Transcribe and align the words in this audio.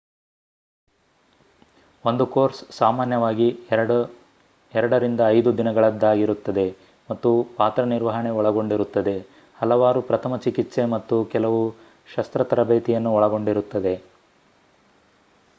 ಒಂದು 2.05 2.25
ಕೋರ್ಸ್ 2.27 2.61
ಸಾಮಾನ್ಯವಾಗಿ 2.71 3.47
2-5 3.71 5.53
ದಿನಗಳದ್ದಾಗಿರುತ್ತದೆ 5.59 6.65
ಮತ್ತು 7.09 7.31
ಪಾತ್ರ 7.59 7.85
ನಿರ್ವಹಣೆ 7.93 8.31
ಒಳಗೊಂಡಿರುತ್ತದೆ 8.39 9.15
ಹಲವಾರು 9.55 10.01
ಪ್ರಥಮ 10.11 10.41
ಚಿಕಿತ್ಸೆ 10.47 10.85
ಮತ್ತು 10.95 11.17
ಕೆಲವು 11.35 11.61
ಶಸ್ತ್ರ 12.09 12.49
ತರಬೇತಿಯನ್ನು 12.53 13.13
ಒಳಗೊಂಡಿರುತ್ತದೆ 13.19 13.95